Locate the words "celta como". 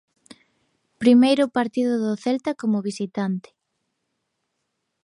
2.23-2.85